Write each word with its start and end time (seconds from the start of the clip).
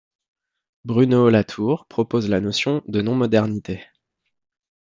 Bruno 0.83 1.29
Latour 1.29 1.85
propose 1.85 2.27
la 2.27 2.41
notion 2.41 2.81
de 2.87 3.03
non-modernité. 3.03 3.81